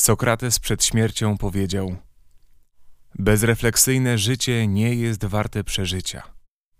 [0.00, 1.96] Sokrates przed śmiercią powiedział:
[3.18, 6.22] Bezrefleksyjne życie nie jest warte przeżycia.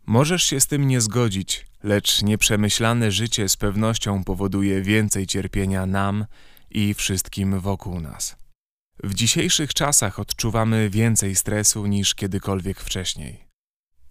[0.07, 6.27] Możesz się z tym nie zgodzić, lecz nieprzemyślane życie z pewnością powoduje więcej cierpienia nam
[6.71, 8.37] i wszystkim wokół nas.
[9.03, 13.46] W dzisiejszych czasach odczuwamy więcej stresu niż kiedykolwiek wcześniej.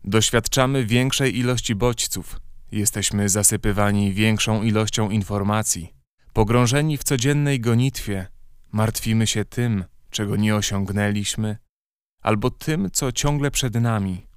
[0.03, 2.39] Doświadczamy większej ilości bodźców,
[2.71, 5.93] jesteśmy zasypywani większą ilością informacji,
[6.33, 8.27] pogrążeni w codziennej gonitwie,
[8.71, 11.57] martwimy się tym, czego nie osiągnęliśmy,
[12.21, 14.27] albo tym, co ciągle przed nami,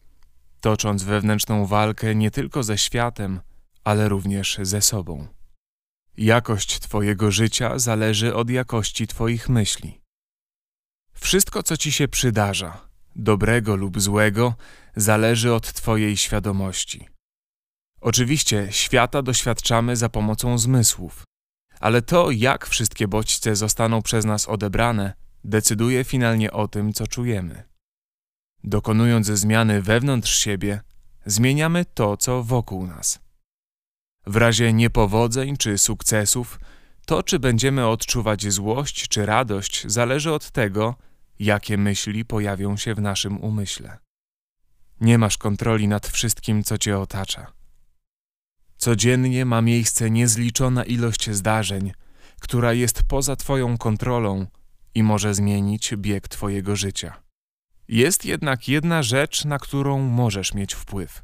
[0.61, 3.41] tocząc wewnętrzną walkę nie tylko ze światem,
[3.85, 5.27] ale również ze sobą.
[6.17, 10.01] Jakość Twojego życia zależy od jakości Twoich myśli.
[11.15, 14.55] Wszystko, co Ci się przydarza, dobrego lub złego,
[14.97, 17.09] zależy od Twojej świadomości.
[18.01, 21.25] Oczywiście świata doświadczamy za pomocą zmysłów,
[21.83, 25.13] ale to, jak wszystkie bodźce zostaną przez nas odebrane,
[25.45, 27.63] decyduje finalnie o tym, co czujemy.
[28.65, 30.81] Dokonując zmiany wewnątrz siebie,
[31.27, 33.21] zmieniamy to, co wokół nas.
[34.27, 36.61] W razie niepowodzeń czy sukcesów,
[37.07, 40.95] to czy będziemy odczuwać złość czy radość zależy od tego,
[41.39, 43.99] jakie myśli pojawią się w naszym umyśle.
[45.01, 47.62] Nie masz kontroli nad wszystkim, co cię otacza.
[48.83, 51.93] Codziennie ma miejsce niezliczona ilość zdarzeń,
[52.41, 54.47] która jest poza Twoją kontrolą
[54.95, 57.23] i może zmienić bieg Twojego życia.
[57.89, 61.23] Jest jednak jedna rzecz, na którą możesz mieć wpływ.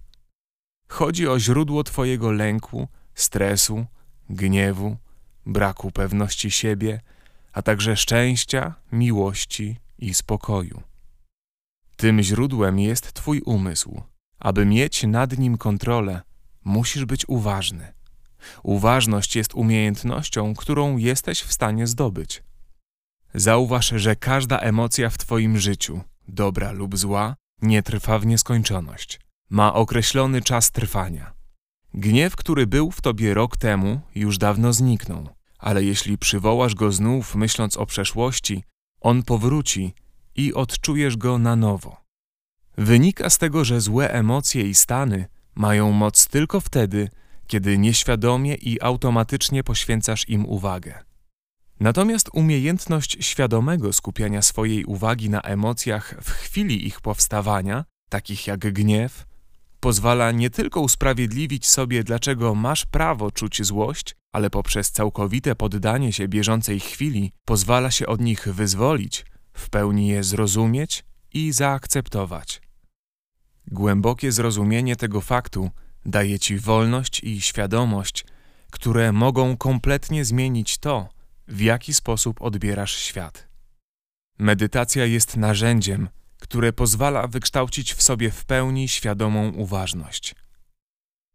[0.88, 3.86] Chodzi o źródło Twojego lęku, stresu,
[4.30, 4.96] gniewu,
[5.46, 7.00] braku pewności siebie,
[7.52, 10.82] a także szczęścia, miłości i spokoju.
[11.96, 14.02] Tym źródłem jest Twój umysł.
[14.38, 16.27] Aby mieć nad nim kontrolę,
[16.68, 17.92] musisz być uważny.
[18.62, 22.42] Uważność jest umiejętnością, którą jesteś w stanie zdobyć.
[23.34, 29.20] Zauważ, że każda emocja w Twoim życiu, dobra lub zła, nie trwa w nieskończoność.
[29.50, 31.32] Ma określony czas trwania.
[31.94, 35.28] Gniew, który był w Tobie rok temu, już dawno zniknął,
[35.58, 38.64] ale jeśli przywołasz go znów myśląc o przeszłości,
[39.00, 39.94] on powróci
[40.36, 41.96] i odczujesz go na nowo.
[42.78, 45.28] Wynika z tego, że złe emocje i stany
[45.58, 47.08] mają moc tylko wtedy,
[47.46, 50.94] kiedy nieświadomie i automatycznie poświęcasz im uwagę.
[51.80, 59.26] Natomiast umiejętność świadomego skupiania swojej uwagi na emocjach w chwili ich powstawania, takich jak gniew,
[59.80, 66.28] pozwala nie tylko usprawiedliwić sobie, dlaczego masz prawo czuć złość, ale poprzez całkowite poddanie się
[66.28, 71.04] bieżącej chwili pozwala się od nich wyzwolić, w pełni je zrozumieć
[71.34, 72.67] i zaakceptować.
[73.70, 75.70] Głębokie zrozumienie tego faktu
[76.06, 78.24] daje ci wolność i świadomość,
[78.70, 81.08] które mogą kompletnie zmienić to,
[81.48, 83.48] w jaki sposób odbierasz świat.
[84.38, 86.08] Medytacja jest narzędziem,
[86.40, 90.34] które pozwala wykształcić w sobie w pełni świadomą uważność.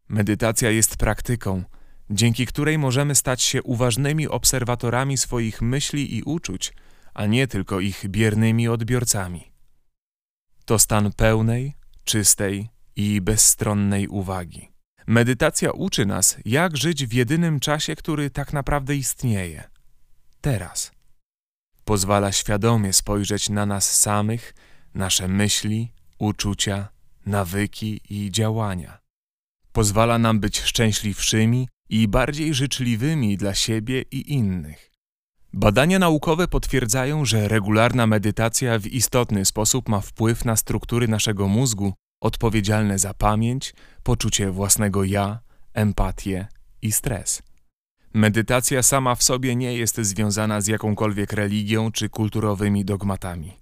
[0.10, 1.64] Medytacja jest praktyką,
[2.10, 6.74] dzięki której możemy stać się uważnymi obserwatorami swoich myśli i uczuć,
[7.14, 9.52] a nie tylko ich biernymi odbiorcami.
[10.66, 14.70] To stan pełnej, czystej i bezstronnej uwagi.
[15.08, 19.74] Medytacja uczy nas, jak żyć w jedynym czasie, który tak naprawdę istnieje
[20.44, 20.92] teraz.
[21.86, 24.54] Pozwala świadomie spojrzeć na nas samych,
[24.94, 26.88] nasze myśli, uczucia,
[27.26, 29.00] nawyki i działania.
[29.72, 34.93] Pozwala nam być szczęśliwszymi i bardziej życzliwymi dla siebie i innych.
[35.54, 41.94] Badania naukowe potwierdzają, że regularna medytacja w istotny sposób ma wpływ na struktury naszego mózgu
[42.22, 45.40] odpowiedzialne za pamięć, poczucie własnego ja,
[45.74, 46.48] empatię
[46.82, 47.44] i stres.
[48.14, 53.60] Medytacja sama w sobie nie jest związana z jakąkolwiek religią czy kulturowymi dogmatami.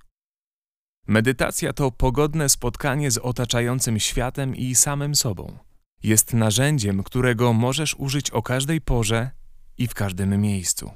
[1.07, 5.57] Medytacja to pogodne spotkanie z otaczającym światem i samym sobą.
[6.03, 9.31] Jest narzędziem, którego możesz użyć o każdej porze
[9.77, 10.91] i w każdym miejscu.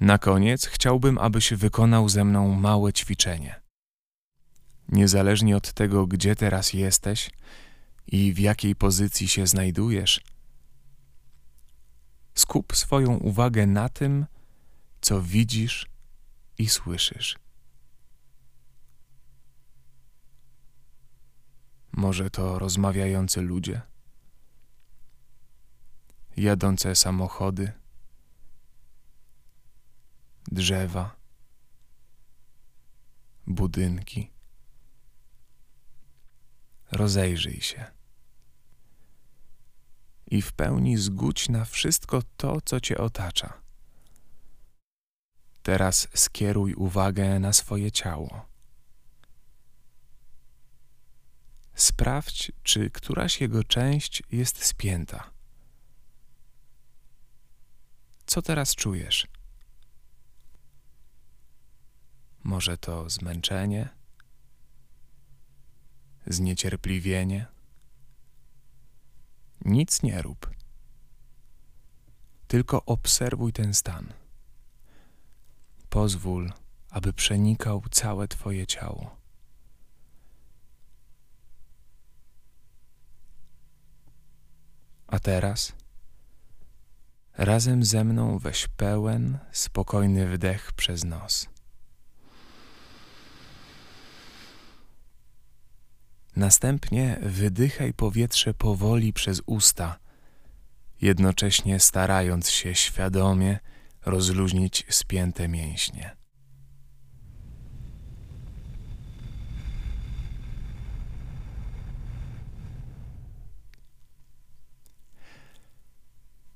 [0.00, 3.60] Na koniec chciałbym, abyś wykonał ze mną małe ćwiczenie.
[4.88, 7.30] Niezależnie od tego, gdzie teraz jesteś
[8.06, 10.20] i w jakiej pozycji się znajdujesz,
[12.34, 14.26] skup swoją uwagę na tym,
[15.00, 15.86] co widzisz
[16.58, 17.38] i słyszysz.
[21.92, 23.80] Może to rozmawiające ludzie,
[26.36, 27.79] jadące samochody,
[30.50, 31.16] drzewa,
[33.46, 34.30] budynki.
[36.92, 37.86] Rozejrzyj się
[40.30, 43.52] i w pełni zgódź na wszystko to, co cię otacza.
[45.62, 48.46] Teraz skieruj uwagę na swoje ciało.
[51.74, 55.30] Sprawdź, czy któraś jego część jest spięta.
[58.26, 59.26] Co teraz czujesz?
[62.50, 63.88] Może to zmęczenie,
[66.26, 67.46] zniecierpliwienie?
[69.64, 70.50] Nic nie rób.
[72.48, 74.12] Tylko obserwuj ten stan.
[75.90, 76.52] Pozwól,
[76.90, 79.16] aby przenikał całe Twoje ciało.
[85.06, 85.72] A teraz
[87.36, 91.59] razem ze mną weź pełen, spokojny wdech przez nos.
[96.40, 99.98] Następnie wydychaj powietrze powoli przez usta,
[101.00, 103.58] jednocześnie starając się świadomie
[104.06, 106.16] rozluźnić spięte mięśnie.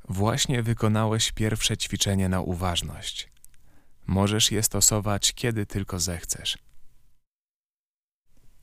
[0.09, 3.29] Właśnie wykonałeś pierwsze ćwiczenie na uważność.
[4.07, 6.59] Możesz je stosować kiedy tylko zechcesz.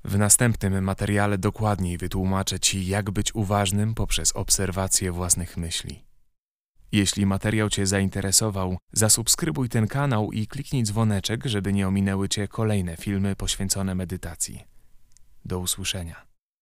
[0.04, 6.04] W następnym materiale dokładniej wytłumaczę Ci, jak być uważnym poprzez obserwację własnych myśli.
[6.92, 12.98] Jeśli materiał Cię zainteresował, zasubskrybuj ten kanał i kliknij dzwoneczek, żeby nie ominęły Cię kolejne
[12.98, 14.64] filmy poświęcone medytacji.
[15.46, 16.31] Do usłyszenia.